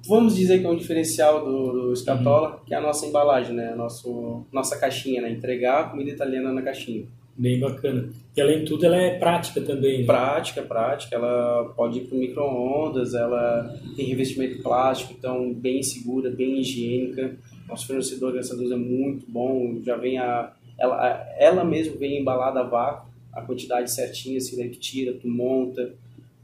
Vamos 0.08 0.36
dizer 0.36 0.60
que 0.60 0.66
é 0.66 0.70
um 0.70 0.76
diferencial 0.76 1.46
do, 1.46 1.72
do 1.72 1.96
Scatola, 1.96 2.56
uhum. 2.56 2.66
que 2.66 2.74
é 2.74 2.78
a 2.78 2.82
nossa 2.82 3.06
embalagem, 3.06 3.56
né? 3.56 3.74
A 3.74 3.76
nosso, 3.76 4.44
nossa 4.52 4.76
caixinha, 4.80 5.22
né? 5.22 5.30
Entregar 5.30 5.82
a 5.82 5.84
comida 5.90 6.10
italiana 6.10 6.52
na 6.52 6.64
caixinha. 6.64 7.06
Bem 7.38 7.60
bacana. 7.60 8.10
E 8.36 8.42
além 8.42 8.62
de 8.62 8.66
tudo, 8.66 8.88
ela 8.88 8.98
é 8.98 9.20
prática 9.20 9.62
também. 9.62 10.00
Né? 10.00 10.06
Prática, 10.08 10.64
prática. 10.64 11.16
Ela 11.16 11.72
pode 11.78 12.00
ir 12.00 12.08
para 12.08 12.18
micro-ondas, 12.18 13.14
ela 13.14 13.72
tem 13.96 14.08
revestimento 14.08 14.64
plástico, 14.64 15.14
então 15.16 15.54
bem 15.54 15.84
segura, 15.84 16.32
bem 16.32 16.60
higiênica. 16.60 17.38
Nosso 17.68 17.86
fornecedor, 17.86 18.34
graças 18.34 18.52
a 18.52 18.56
Deus, 18.56 18.72
é 18.72 18.76
muito 18.76 19.30
bom. 19.30 19.80
Já 19.84 19.96
vem 19.96 20.18
a. 20.18 20.54
Ela, 20.76 21.24
ela 21.38 21.64
mesmo 21.64 22.00
vem 22.00 22.20
embalada 22.20 22.62
a 22.62 22.64
vácuo 22.64 23.15
a 23.36 23.42
quantidade 23.42 23.92
certinha, 23.92 24.38
assim, 24.38 24.58
daí 24.58 24.70
tu 24.70 24.80
tira, 24.80 25.14
tu 25.14 25.28
monta. 25.28 25.94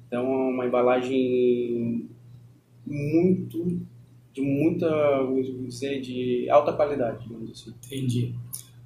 Então, 0.07 0.25
é 0.25 0.49
uma 0.49 0.65
embalagem 0.67 2.09
muito 2.85 3.79
de 4.33 4.41
muita, 4.41 4.87
dizer, 5.65 6.01
de 6.01 6.49
alta 6.49 6.73
qualidade, 6.73 7.23
digamos 7.23 7.51
assim. 7.51 7.73
Entendi. 7.85 8.33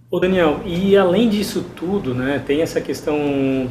Ô 0.10 0.20
Daniel, 0.20 0.62
e 0.66 0.96
além 0.96 1.30
disso 1.30 1.66
tudo, 1.76 2.14
né, 2.14 2.44
tem 2.46 2.62
essa 2.62 2.80
questão 2.80 3.18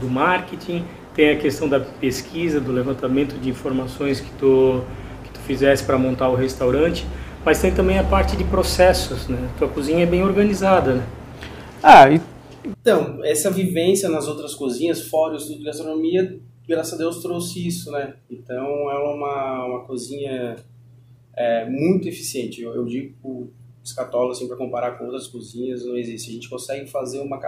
do 0.00 0.09
marketing, 0.09 0.85
tem 1.14 1.31
a 1.31 1.37
questão 1.37 1.69
da 1.69 1.79
pesquisa, 1.81 2.61
do 2.61 2.73
levantamento 2.73 3.38
de 3.41 3.49
informações 3.49 4.21
que 4.21 4.31
tu, 4.33 4.83
que 5.23 5.31
tu 5.31 5.38
fizesse 5.41 5.85
para 5.85 5.97
montar 5.97 6.29
o 6.29 6.35
restaurante, 6.35 7.07
mas 7.45 7.61
tem 7.61 7.73
também 7.73 7.99
a 7.99 8.05
parte 8.05 8.37
de 8.37 8.45
processos, 8.45 9.29
né? 9.29 9.49
Tua 9.59 9.69
cozinha 9.69 10.03
é 10.03 10.07
bem 10.07 10.23
organizada, 10.23 10.95
né? 10.95 11.07
Ah, 11.83 12.11
e... 12.11 12.21
então, 12.64 13.23
essa 13.25 13.50
vivência 13.50 14.09
nas 14.09 14.26
outras 14.26 14.54
cozinhas, 14.54 15.02
fora 15.02 15.35
o 15.35 15.37
estudo 15.37 15.59
de 15.59 15.64
gastronomia, 15.64 16.40
graças 16.66 16.94
a 16.94 16.97
Deus 16.97 17.21
trouxe 17.21 17.66
isso, 17.66 17.90
né? 17.90 18.14
Então, 18.30 18.90
é 18.90 18.99
uma, 18.99 19.66
uma 19.66 19.85
cozinha 19.85 20.56
é, 21.37 21.68
muito 21.68 22.09
eficiente. 22.09 22.62
Eu, 22.62 22.75
eu 22.75 22.85
digo 22.87 23.14
o 23.23 23.50
escatola, 23.83 24.33
assim, 24.33 24.49
para 24.49 24.56
comparar 24.56 24.92
com 24.92 25.04
outras 25.04 25.26
cozinhas, 25.26 25.85
não 25.85 25.97
existe. 25.97 26.30
A 26.30 26.35
gente 26.35 26.49
consegue 26.49 26.90
fazer 26.90 27.21
uma... 27.21 27.38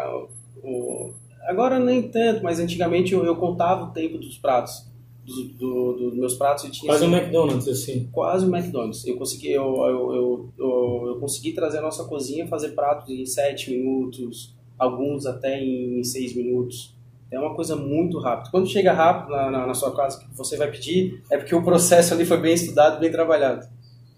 O, 0.63 1.13
agora 1.45 1.79
nem 1.79 2.03
tanto, 2.03 2.45
mas 2.45 2.61
antigamente 2.61 3.15
eu, 3.15 3.25
eu 3.25 3.37
contava 3.37 3.85
o 3.85 3.93
tempo 3.93 4.19
dos 4.19 4.37
pratos. 4.37 4.85
Dos, 5.25 5.49
do, 5.55 5.93
dos 5.95 6.15
meus 6.15 6.35
pratos 6.35 6.63
e 6.63 6.71
tinha 6.71 6.89
quase 6.89 7.05
assim, 7.05 7.13
um 7.13 7.19
McDonald's 7.19 7.67
assim 7.67 8.09
quase 8.13 8.47
um 8.47 8.57
McDonald's 8.57 9.05
eu 9.05 9.17
consegui 9.17 9.51
eu, 9.51 9.65
eu, 9.65 10.15
eu, 10.15 10.53
eu, 10.57 11.05
eu 11.09 11.19
consegui 11.19 11.53
trazer 11.53 11.79
a 11.79 11.83
nossa 11.83 12.05
cozinha 12.05 12.47
fazer 12.47 12.77
pratos 12.77 13.11
em 13.11 13.27
7 13.27 13.73
minutos 13.73 14.56
alguns 14.79 15.27
até 15.27 15.59
em 15.61 16.03
6 16.03 16.37
minutos 16.37 16.97
é 17.31 17.39
uma 17.39 17.55
coisa 17.55 17.75
muito 17.75 18.19
rápida. 18.19 18.51
Quando 18.51 18.69
chega 18.69 18.93
rápido 18.93 19.31
na, 19.31 19.51
na, 19.51 19.67
na, 19.67 19.75
sua 19.75 19.95
casa 19.95 20.21
que 20.21 20.27
você 20.37 20.57
vai 20.57 20.71
pedir, 20.71 21.23
é 21.31 21.37
porque 21.37 21.55
o 21.55 21.63
processo 21.63 22.15
ali 22.15 22.25
foi 22.25 22.39
bem 22.39 22.55
estudado, 22.55 23.01
bem 23.01 23.11
trabalhado. 23.11 23.67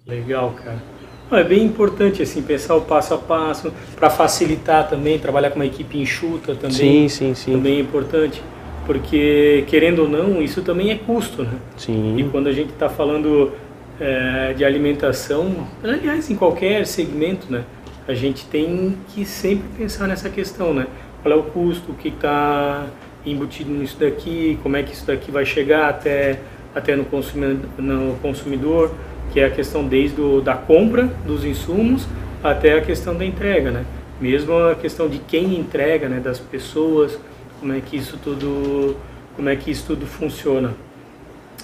Legal, 0.07 0.53
cara. 0.53 0.83
É 1.31 1.45
bem 1.45 1.63
importante 1.63 2.23
assim 2.23 2.41
pensar 2.41 2.75
o 2.75 2.81
passo 2.81 3.13
a 3.13 3.19
passo 3.19 3.73
para 3.97 4.09
facilitar 4.09 4.89
também 4.89 5.19
trabalhar 5.19 5.51
com 5.51 5.57
uma 5.57 5.67
equipe 5.67 5.99
enxuta 5.99 6.55
também. 6.55 6.71
Sim, 6.71 7.09
sim, 7.09 7.35
sim. 7.35 7.53
Também 7.53 7.77
é 7.77 7.81
importante 7.81 8.43
porque 8.87 9.65
querendo 9.67 10.01
ou 10.01 10.09
não 10.09 10.41
isso 10.41 10.63
também 10.63 10.91
é 10.91 10.95
custo, 10.95 11.43
né? 11.43 11.59
Sim. 11.77 12.17
E 12.17 12.25
quando 12.31 12.47
a 12.47 12.53
gente 12.53 12.73
está 12.73 12.89
falando 12.89 13.53
é, 14.01 14.55
de 14.55 14.65
alimentação, 14.65 15.67
aliás 15.85 16.31
em 16.31 16.37
qualquer 16.37 16.87
segmento, 16.87 17.53
né? 17.53 17.65
A 18.09 18.15
gente 18.15 18.47
tem 18.47 18.97
que 19.09 19.25
sempre 19.25 19.69
pensar 19.77 20.09
nessa 20.09 20.29
questão, 20.29 20.75
né? 20.75 20.87
Qual 21.23 21.33
é 21.33 21.37
o 21.37 21.43
custo, 21.43 21.93
o 21.93 21.95
que 21.95 22.09
está 22.09 22.87
embutido 23.25 23.71
nisso 23.71 23.99
daqui, 24.01 24.59
como 24.63 24.77
é 24.77 24.83
que 24.83 24.95
isso 24.95 25.07
daqui 25.07 25.31
vai 25.31 25.45
chegar 25.45 25.91
até 25.91 26.41
até 26.75 26.95
no 26.95 27.05
consumidor, 27.05 27.69
no 27.79 28.15
consumidor 28.23 28.95
que 29.33 29.41
é 29.41 29.47
a 29.47 29.51
questão 29.51 29.87
desde 29.87 30.21
o, 30.21 30.41
da 30.41 30.55
compra 30.55 31.05
dos 31.27 31.45
insumos 31.45 32.07
até 32.43 32.79
a 32.79 32.81
questão 32.81 33.15
da 33.15 33.25
entrega, 33.25 33.71
né? 33.71 33.85
Mesmo 34.21 34.57
a 34.57 34.75
questão 34.75 35.09
de 35.09 35.19
quem 35.19 35.59
entrega, 35.59 36.09
né? 36.09 36.21
Das 36.21 36.39
pessoas, 36.39 37.19
como 37.61 37.73
é 37.73 37.81
que 37.81 37.97
isso 37.97 38.19
tudo, 38.23 38.97
como 39.37 39.49
é 39.49 39.57
que 39.57 39.71
isso 39.71 39.85
tudo 39.87 40.07
funciona. 40.07 40.73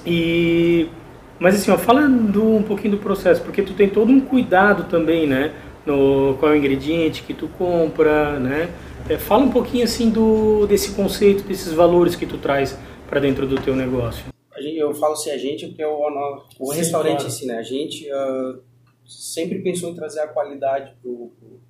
E, 0.05 0.89
mas 1.39 1.55
assim, 1.55 1.71
ó, 1.71 1.79
falando 1.79 2.57
um 2.57 2.63
pouquinho 2.63 2.97
do 2.97 2.99
processo, 2.99 3.41
porque 3.43 3.63
tu 3.63 3.73
tem 3.73 3.89
todo 3.89 4.11
um 4.11 4.21
cuidado 4.21 4.85
também, 4.85 5.27
né? 5.27 5.53
No 5.87 6.37
qual 6.38 6.53
é 6.53 6.55
o 6.55 6.59
ingrediente 6.59 7.23
que 7.23 7.35
tu 7.35 7.49
compra, 7.49 8.38
né? 8.38 8.71
É, 9.09 9.19
fala 9.19 9.45
um 9.45 9.50
pouquinho 9.50 9.85
assim 9.85 10.11
do 10.11 10.67
desse 10.67 10.93
conceito, 10.93 11.45
desses 11.45 11.73
valores 11.73 12.17
que 12.17 12.25
tu 12.25 12.38
traz 12.38 12.79
para 13.07 13.21
dentro 13.21 13.47
do 13.47 13.57
teu 13.61 13.76
negócio 13.76 14.35
eu 14.85 14.95
falo 14.95 15.14
assim 15.14 15.31
a 15.31 15.38
gente 15.38 15.67
porque 15.67 15.83
é 15.83 15.88
o, 15.88 16.43
o 16.59 16.73
Sim, 16.73 16.79
restaurante 16.79 17.21
claro. 17.21 17.31
si, 17.31 17.47
né? 17.47 17.59
A 17.59 17.62
gente 17.62 18.09
uh, 18.11 18.62
sempre 19.07 19.61
pensou 19.61 19.91
em 19.91 19.95
trazer 19.95 20.21
a 20.21 20.29
qualidade 20.29 20.95
pro, 21.00 21.33
pro, 21.38 21.61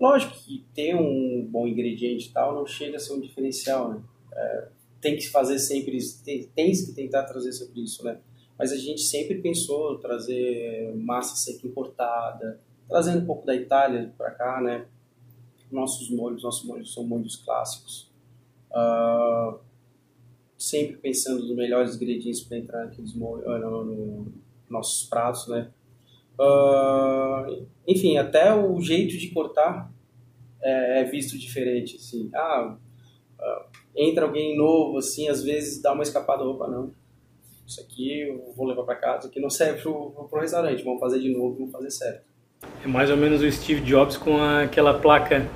Lógico 0.00 0.34
que 0.34 0.64
ter 0.74 0.96
um 0.96 1.46
bom 1.48 1.66
ingrediente 1.66 2.28
e 2.28 2.32
tal 2.32 2.54
não 2.54 2.66
chega 2.66 2.96
a 2.96 3.00
ser 3.00 3.12
um 3.12 3.20
diferencial, 3.20 3.90
né? 3.90 4.02
É, 4.32 4.68
tem 5.00 5.16
que 5.16 5.28
fazer 5.28 5.58
sempre 5.58 5.96
isso, 5.96 6.22
tem, 6.24 6.44
tem 6.54 6.72
que 6.72 6.92
tentar 6.92 7.24
trazer 7.24 7.52
sempre 7.52 7.82
isso, 7.82 8.04
né? 8.04 8.18
Mas 8.58 8.72
a 8.72 8.76
gente 8.76 9.02
sempre 9.02 9.36
pensou 9.36 9.98
trazer 9.98 10.92
massa 10.96 11.36
seca 11.36 11.66
importada, 11.66 12.60
trazendo 12.92 13.22
um 13.22 13.26
pouco 13.26 13.46
da 13.46 13.54
Itália 13.54 14.12
para 14.18 14.30
cá, 14.32 14.60
né? 14.60 14.84
Nossos 15.70 16.10
molhos, 16.10 16.42
nossos 16.42 16.64
molhos 16.66 16.92
são 16.92 17.02
molhos 17.04 17.36
clássicos. 17.36 18.12
Uh, 18.70 19.58
sempre 20.58 20.98
pensando 20.98 21.40
nos 21.40 21.56
melhores 21.56 21.96
ingredientes 21.96 22.42
para 22.42 22.58
entrar 22.58 22.84
naqueles 22.84 23.14
ah, 23.16 23.58
no, 23.58 23.84
no, 23.84 24.32
nossos 24.68 25.08
pratos, 25.08 25.48
né? 25.48 25.70
Uh, 26.38 27.66
enfim, 27.88 28.18
até 28.18 28.54
o 28.54 28.78
jeito 28.80 29.16
de 29.16 29.28
cortar 29.30 29.90
é, 30.60 31.00
é 31.00 31.04
visto 31.04 31.38
diferente, 31.38 31.96
assim. 31.96 32.30
Ah, 32.34 32.76
uh, 33.40 33.76
entra 33.96 34.26
alguém 34.26 34.56
novo, 34.56 34.98
assim, 34.98 35.28
às 35.28 35.42
vezes 35.42 35.80
dá 35.80 35.94
uma 35.94 36.02
escapada, 36.02 36.44
opa, 36.44 36.68
não. 36.68 36.92
Isso 37.66 37.80
aqui 37.80 38.20
eu 38.20 38.52
vou 38.54 38.66
levar 38.66 38.84
para 38.84 38.96
casa, 38.96 39.18
isso 39.20 39.28
aqui 39.28 39.40
não 39.40 39.48
serve 39.48 39.80
pro, 39.80 40.10
pro 40.28 40.40
restaurante, 40.40 40.84
vamos 40.84 41.00
fazer 41.00 41.20
de 41.20 41.30
novo, 41.30 41.54
vamos 41.54 41.72
fazer 41.72 41.90
certo. 41.90 42.31
É 42.84 42.88
mais 42.88 43.10
ou 43.10 43.16
menos 43.16 43.42
o 43.42 43.50
Steve 43.50 43.80
Jobs 43.80 44.16
com 44.16 44.42
aquela 44.42 44.94
placa 44.94 45.46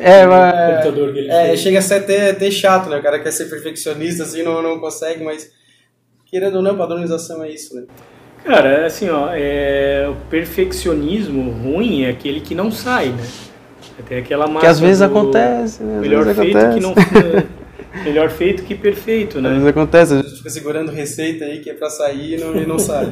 é, 0.00 0.24
mas, 0.26 0.76
computador 0.76 1.12
que 1.12 1.18
ele 1.18 1.30
é, 1.30 1.48
fez. 1.48 1.60
chega 1.60 1.78
a 1.80 1.82
ser 1.82 1.94
até, 1.94 2.30
até 2.30 2.50
chato, 2.50 2.88
né? 2.88 2.98
O 2.98 3.02
cara 3.02 3.18
quer 3.18 3.32
ser 3.32 3.46
perfeccionista, 3.46 4.22
assim, 4.22 4.44
não, 4.44 4.62
não 4.62 4.78
consegue, 4.78 5.24
mas 5.24 5.50
querendo 6.26 6.56
ou 6.56 6.62
não, 6.62 6.76
padronização 6.76 7.42
é 7.42 7.50
isso, 7.50 7.74
né? 7.74 7.84
Cara, 8.44 8.86
assim, 8.86 9.10
ó, 9.10 9.30
é, 9.32 10.08
o 10.08 10.14
perfeccionismo 10.30 11.50
ruim 11.50 12.04
é 12.04 12.10
aquele 12.10 12.40
que 12.40 12.54
não 12.54 12.70
sai, 12.70 13.08
né? 13.08 13.26
Tem 14.08 14.18
aquela 14.18 14.48
Que 14.60 14.66
às 14.66 14.78
vezes 14.78 15.02
acontece, 15.02 15.82
né? 15.82 15.96
Às 15.96 16.00
melhor 16.00 16.24
vezes 16.24 16.38
feito 16.40 16.56
acontece. 16.56 16.78
que 16.78 18.00
não... 18.00 18.04
melhor 18.04 18.30
feito 18.30 18.62
que 18.62 18.74
perfeito, 18.76 19.40
né? 19.40 19.48
Às 19.48 19.54
vezes 19.54 19.68
acontece, 19.68 20.14
a 20.14 20.22
gente 20.22 20.36
fica 20.36 20.50
segurando 20.50 20.92
receita 20.92 21.44
aí 21.44 21.58
que 21.58 21.68
é 21.68 21.74
pra 21.74 21.90
sair 21.90 22.34
e 22.34 22.40
não, 22.40 22.54
e 22.54 22.64
não 22.64 22.78
sai. 22.78 23.08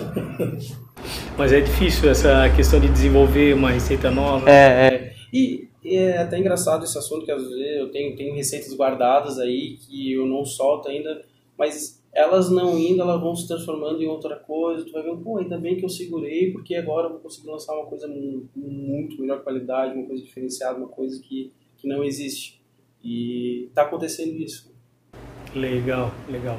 Mas 1.39 1.53
é 1.53 1.61
difícil 1.61 2.09
essa 2.09 2.49
questão 2.55 2.81
de 2.81 2.89
desenvolver 2.89 3.55
uma 3.55 3.71
receita 3.71 4.11
nova. 4.11 4.49
É, 4.51 4.89
é. 4.89 5.13
E 5.33 5.69
é 5.85 6.19
até 6.19 6.39
engraçado 6.39 6.85
esse 6.85 6.97
assunto, 6.97 7.25
que 7.25 7.31
às 7.31 7.43
vezes 7.43 7.79
eu 7.79 7.91
tenho, 7.91 8.17
tenho 8.17 8.35
receitas 8.35 8.75
guardadas 8.75 9.39
aí 9.39 9.77
que 9.77 10.13
eu 10.13 10.27
não 10.27 10.45
solto 10.45 10.89
ainda, 10.89 11.23
mas 11.59 12.03
elas 12.13 12.51
não 12.51 12.79
indo, 12.79 13.03
elas 13.03 13.21
vão 13.21 13.37
se 13.37 13.47
transformando 13.47 14.03
em 14.03 14.07
outra 14.07 14.37
coisa. 14.37 14.85
Tu 14.85 14.93
vai 14.93 15.03
ver, 15.03 15.15
pô, 15.17 15.37
ainda 15.37 15.59
bem 15.59 15.77
que 15.77 15.85
eu 15.85 15.89
segurei, 15.91 16.51
porque 16.51 16.75
agora 16.75 17.07
eu 17.07 17.11
vou 17.11 17.21
conseguir 17.21 17.49
lançar 17.49 17.75
uma 17.75 17.85
coisa 17.85 18.09
muito 18.09 19.21
melhor 19.21 19.43
qualidade, 19.43 19.95
uma 19.95 20.07
coisa 20.07 20.23
diferenciada, 20.23 20.79
uma 20.79 20.89
coisa 20.89 21.21
que, 21.23 21.53
que 21.77 21.87
não 21.87 22.03
existe. 22.03 22.63
E 23.05 23.69
tá 23.75 23.83
acontecendo 23.83 24.33
isso. 24.41 24.75
Legal, 25.55 26.11
legal. 26.29 26.59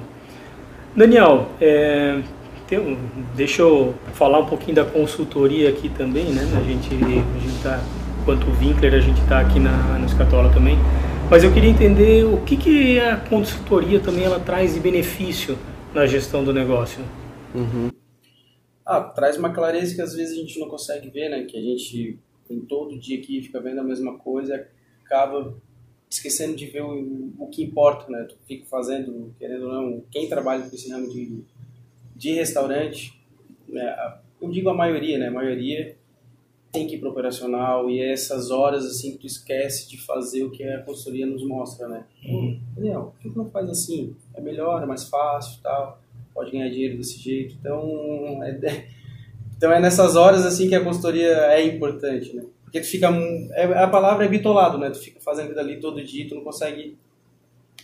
Daniel, 0.95 1.47
é, 1.59 2.21
tem, 2.67 2.97
deixa 3.35 3.61
eu 3.61 3.95
falar 4.13 4.39
um 4.39 4.45
pouquinho 4.45 4.75
da 4.75 4.85
consultoria 4.85 5.69
aqui 5.69 5.89
também, 5.89 6.25
né? 6.25 6.43
A 6.55 6.63
gente 6.63 6.93
a 6.93 7.39
gente 7.39 7.63
tá 7.63 7.83
quanto 8.25 8.45
o 8.47 8.57
Winkler, 8.59 8.93
a 8.93 8.99
gente 8.99 9.21
está 9.21 9.39
aqui 9.39 9.59
na, 9.59 9.97
no 9.97 10.05
Escatola 10.05 10.51
também. 10.53 10.77
Mas 11.29 11.43
eu 11.43 11.53
queria 11.53 11.69
entender 11.69 12.25
o 12.25 12.43
que, 12.43 12.55
que 12.55 12.99
a 12.99 13.17
consultoria 13.17 13.99
também 13.99 14.23
ela 14.23 14.39
traz 14.39 14.73
de 14.73 14.79
benefício 14.79 15.57
na 15.93 16.05
gestão 16.05 16.43
do 16.43 16.53
negócio. 16.53 17.03
Uhum. 17.55 17.89
Ah, 18.85 19.01
traz 19.01 19.37
uma 19.37 19.51
clareza 19.51 19.95
que 19.95 20.01
às 20.01 20.13
vezes 20.13 20.37
a 20.37 20.41
gente 20.41 20.59
não 20.59 20.67
consegue 20.67 21.09
ver, 21.09 21.29
né? 21.29 21.43
Que 21.43 21.57
a 21.57 21.61
gente 21.61 22.19
tem 22.47 22.59
todo 22.61 22.97
dia 22.97 23.17
aqui, 23.19 23.41
fica 23.41 23.59
vendo 23.59 23.79
a 23.79 23.83
mesma 23.83 24.17
coisa 24.17 24.55
e 24.55 25.05
acaba 25.05 25.53
esquecendo 26.09 26.55
de 26.55 26.65
ver 26.67 26.83
o, 26.83 27.33
o 27.37 27.47
que 27.47 27.63
importa, 27.63 28.09
né? 28.09 28.25
Tu 28.29 28.37
fica 28.47 28.65
fazendo, 28.65 29.33
querendo 29.37 29.67
ou 29.67 29.73
não, 29.73 30.03
quem 30.09 30.29
trabalha 30.29 30.63
com 30.63 30.75
esse 30.75 30.89
ramo 30.89 31.09
de, 31.09 31.43
de 32.17 32.33
restaurante, 32.33 33.13
né? 33.69 33.95
eu 34.41 34.49
digo 34.49 34.69
a 34.69 34.73
maioria, 34.73 35.17
né? 35.17 35.27
A 35.27 35.31
maioria 35.31 35.95
tem 36.71 36.87
que 36.87 36.95
ir 36.95 36.99
para 36.99 37.09
operacional 37.09 37.89
e 37.89 38.01
é 38.01 38.11
essas 38.11 38.51
horas 38.51 38.85
assim 38.85 39.11
que 39.11 39.19
tu 39.19 39.27
esquece 39.27 39.89
de 39.89 39.97
fazer 39.97 40.43
o 40.43 40.51
que 40.51 40.63
a 40.63 40.81
consultoria 40.81 41.25
nos 41.25 41.45
mostra, 41.45 41.87
né? 41.87 42.03
Uhum. 42.25 42.59
Daniel, 42.75 43.13
por 43.21 43.31
que 43.31 43.37
não 43.37 43.49
faz 43.49 43.69
assim? 43.69 44.15
É 44.33 44.41
melhor, 44.41 44.81
é 44.83 44.85
mais 44.85 45.07
fácil 45.07 45.59
tal, 45.61 46.01
pode 46.33 46.51
ganhar 46.51 46.69
dinheiro 46.69 46.97
desse 46.97 47.19
jeito. 47.19 47.55
Então, 47.59 48.43
é, 48.43 48.87
então 49.55 49.71
é 49.71 49.79
nessas 49.79 50.15
horas 50.15 50.45
assim 50.45 50.67
que 50.67 50.75
a 50.75 50.83
consultoria 50.83 51.31
é 51.53 51.65
importante, 51.65 52.35
né? 52.35 52.43
Porque 52.63 52.81
tu 52.81 52.87
fica, 52.87 53.09
é, 53.53 53.63
a 53.63 53.87
palavra 53.87 54.25
é 54.25 54.27
bitolado, 54.27 54.77
né? 54.77 54.89
Tu 54.89 54.99
fica 54.99 55.19
fazendo 55.21 55.57
ali 55.57 55.79
todo 55.79 56.03
dia, 56.03 56.27
tu 56.27 56.35
não 56.35 56.43
consegue... 56.43 56.97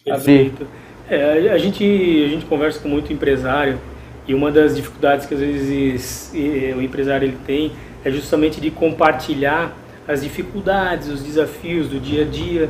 Perfeito. 0.04 0.68
É, 1.10 1.50
a, 1.50 1.58
gente, 1.58 1.84
a 1.84 2.28
gente 2.28 2.46
conversa 2.46 2.80
com 2.82 2.90
muito 2.90 3.12
empresário 3.12 3.80
e 4.28 4.34
uma 4.34 4.52
das 4.52 4.76
dificuldades 4.76 5.26
que 5.26 5.34
às 5.34 5.40
vezes 5.40 6.32
o 6.76 6.82
empresário 6.82 7.28
ele 7.28 7.38
tem 7.46 7.72
é 8.04 8.12
justamente 8.12 8.60
de 8.60 8.70
compartilhar 8.72 9.76
as 10.08 10.22
dificuldades, 10.22 11.08
os 11.08 11.22
desafios 11.24 11.88
do 11.88 12.00
dia 12.00 12.24
a 12.24 12.26
dia. 12.26 12.70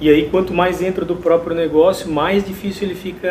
E 0.00 0.08
aí 0.10 0.28
quanto 0.28 0.52
mais 0.52 0.82
entra 0.82 1.04
do 1.04 1.14
próprio 1.16 1.54
negócio, 1.54 2.10
mais 2.10 2.44
difícil 2.44 2.88
ele 2.88 2.94
fica, 2.94 3.28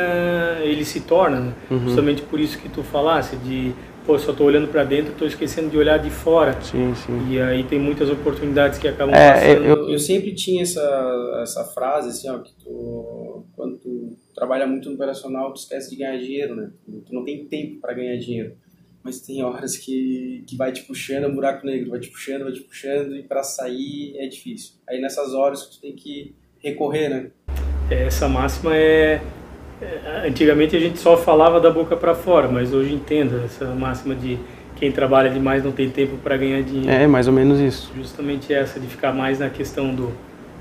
ele 0.61 0.85
se 0.85 1.01
torna, 1.01 1.39
né? 1.39 1.53
uhum. 1.69 1.79
justamente 1.79 2.21
por 2.21 2.39
isso 2.39 2.57
que 2.57 2.69
tu 2.69 2.81
falasse 2.81 3.35
de 3.35 3.73
pô, 4.05 4.17
só 4.17 4.31
estou 4.31 4.47
olhando 4.47 4.67
para 4.67 4.83
dentro, 4.83 5.11
estou 5.11 5.27
esquecendo 5.27 5.69
de 5.69 5.77
olhar 5.77 5.97
de 5.97 6.09
fora. 6.09 6.59
Sim, 6.61 6.93
sim. 6.95 7.27
E 7.29 7.41
aí 7.41 7.63
tem 7.63 7.79
muitas 7.79 8.09
oportunidades 8.09 8.79
que 8.79 8.87
acabam 8.87 9.13
é, 9.15 9.33
passando. 9.33 9.65
Eu, 9.65 9.89
eu 9.89 9.99
sempre 9.99 10.33
tinha 10.33 10.63
essa, 10.63 11.39
essa 11.41 11.63
frase, 11.65 12.09
assim, 12.09 12.29
ó, 12.29 12.39
que 12.39 12.53
tu, 12.55 13.45
quando 13.55 13.70
tu 13.70 13.70
trabalha 14.41 14.65
muito 14.65 14.89
no 14.89 14.95
operacional, 14.95 15.53
tu 15.53 15.57
esquece 15.57 15.91
de 15.91 15.97
ganhar 15.97 16.17
dinheiro, 16.17 16.55
né? 16.55 16.71
Tu 17.05 17.13
não 17.13 17.23
tem 17.23 17.45
tempo 17.45 17.79
para 17.79 17.93
ganhar 17.93 18.17
dinheiro. 18.17 18.53
Mas 19.03 19.21
tem 19.21 19.43
horas 19.43 19.77
que, 19.77 20.43
que 20.47 20.55
vai 20.55 20.71
te 20.71 20.81
puxando, 20.81 21.25
é 21.25 21.27
um 21.27 21.35
buraco 21.35 21.63
negro, 21.63 21.91
vai 21.91 21.99
te 21.99 22.09
puxando, 22.09 22.45
vai 22.45 22.51
te 22.51 22.61
puxando, 22.61 23.15
e 23.15 23.21
para 23.21 23.43
sair 23.43 24.17
é 24.17 24.25
difícil. 24.25 24.73
Aí 24.89 24.99
nessas 24.99 25.35
horas 25.35 25.67
tu 25.67 25.79
tem 25.79 25.95
que 25.95 26.33
recorrer, 26.57 27.09
né? 27.09 27.31
Essa 27.91 28.27
máxima 28.27 28.75
é 28.75 29.21
é, 29.79 30.27
antigamente 30.27 30.75
a 30.75 30.79
gente 30.79 30.97
só 30.97 31.15
falava 31.15 31.61
da 31.61 31.69
boca 31.69 31.95
para 31.95 32.15
fora, 32.15 32.47
mas 32.47 32.73
hoje 32.73 32.95
entendo 32.95 33.43
essa 33.45 33.65
máxima 33.75 34.15
de 34.15 34.39
quem 34.75 34.91
trabalha 34.91 35.29
demais 35.29 35.63
não 35.63 35.71
tem 35.71 35.87
tempo 35.87 36.17
para 36.17 36.35
ganhar 36.35 36.63
dinheiro. 36.63 36.89
É, 36.89 37.05
mais 37.05 37.27
ou 37.27 37.33
menos 37.33 37.59
isso. 37.59 37.91
Justamente 37.95 38.51
essa, 38.51 38.79
de 38.79 38.87
ficar 38.87 39.13
mais 39.13 39.37
na 39.37 39.51
questão 39.51 39.93
do, 39.93 40.11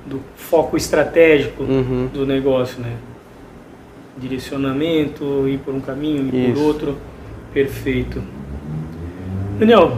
do 0.04 0.20
foco 0.36 0.76
estratégico 0.76 1.62
uhum. 1.62 2.10
do 2.12 2.26
negócio, 2.26 2.78
né? 2.78 2.94
Direcionamento, 4.18 5.48
ir 5.48 5.58
por 5.58 5.74
um 5.74 5.80
caminho, 5.80 6.34
ir 6.34 6.50
isso. 6.50 6.54
por 6.54 6.66
outro. 6.66 6.98
Perfeito. 7.52 8.22
Daniel, 9.58 9.90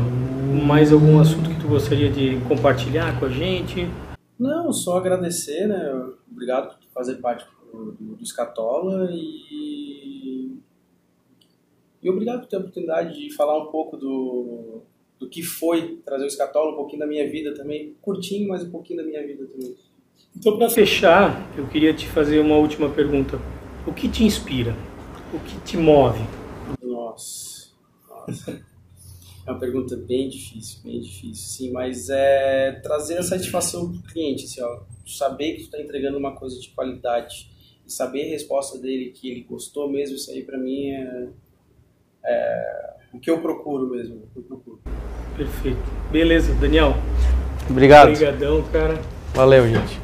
mais 0.65 0.93
algum 0.93 1.19
assunto 1.19 1.49
que 1.51 1.61
tu 1.61 1.69
gostaria 1.69 2.11
de 2.11 2.39
compartilhar 2.49 3.19
com 3.19 3.27
a 3.27 3.29
gente? 3.29 3.89
Não, 4.39 4.73
só 4.73 4.99
agradecer, 4.99 5.67
né? 5.67 6.13
Obrigado 6.31 6.77
por 6.79 6.89
fazer 6.93 7.17
parte 7.17 7.47
do, 7.73 7.93
do 7.93 8.23
Escatola 8.23 9.09
e, 9.13 10.57
e 12.03 12.11
obrigado 12.11 12.41
por 12.41 12.49
ter 12.49 12.57
a 12.57 12.61
oportunidade 12.61 13.19
de 13.19 13.35
falar 13.35 13.59
um 13.63 13.67
pouco 13.67 13.97
do, 13.97 14.83
do 15.21 15.29
que 15.29 15.43
foi 15.43 15.99
trazer 16.05 16.25
o 16.25 16.27
Escatola, 16.27 16.73
um 16.73 16.77
pouquinho 16.77 17.01
da 17.01 17.07
minha 17.07 17.29
vida 17.31 17.55
também, 17.55 17.95
curtinho, 18.03 18.49
mas 18.49 18.65
um 18.65 18.71
pouquinho 18.71 19.01
da 19.01 19.07
minha 19.07 19.25
vida 19.25 19.47
também. 19.47 19.77
Então, 20.37 20.57
para 20.57 20.69
fechar, 20.69 21.47
eu 21.57 21.67
queria 21.67 21.95
te 21.95 22.09
fazer 22.09 22.41
uma 22.41 22.57
última 22.57 22.89
pergunta. 22.89 23.39
O 23.87 23.93
que 23.93 24.09
te 24.09 24.25
inspira? 24.25 24.77
O 25.33 25.41
que 25.41 25.59
te 25.61 25.77
move? 25.77 26.21
Nossa, 26.83 27.71
nossa. 28.09 28.63
É 29.45 29.51
uma 29.51 29.59
pergunta 29.59 29.97
bem 29.97 30.29
difícil, 30.29 30.81
bem 30.85 31.01
difícil, 31.01 31.35
sim, 31.35 31.73
mas 31.73 32.09
é 32.09 32.73
trazer 32.81 33.19
a 33.19 33.23
satisfação 33.25 33.91
para 33.91 33.99
o 33.99 34.03
cliente, 34.05 34.45
assim, 34.45 34.63
ó, 34.63 34.83
saber 35.05 35.55
que 35.55 35.63
tu 35.63 35.65
está 35.65 35.81
entregando 35.81 36.17
uma 36.17 36.37
coisa 36.37 36.61
de 36.61 36.69
qualidade 36.69 37.51
e 37.85 37.93
saber 37.93 38.27
a 38.27 38.31
resposta 38.31 38.79
dele 38.79 39.11
que 39.11 39.29
ele 39.29 39.43
gostou 39.43 39.91
mesmo, 39.91 40.15
isso 40.15 40.31
aí 40.31 40.45
para 40.45 40.57
mim 40.57 40.91
é, 40.91 41.29
é, 42.25 42.95
o 43.13 43.19
que 43.19 43.29
eu 43.29 43.41
procuro 43.43 43.91
mesmo, 43.91 44.23
eu 44.37 44.43
procuro. 44.43 44.81
Perfeito. 45.37 45.83
Beleza, 46.13 46.55
Daniel. 46.55 46.95
Obrigado. 47.69 48.11
Obrigadão, 48.11 48.63
cara. 48.71 48.95
Valeu, 49.35 49.69
gente. 49.69 50.02